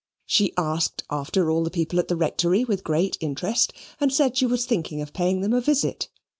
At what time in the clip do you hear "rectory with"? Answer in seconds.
2.15-2.83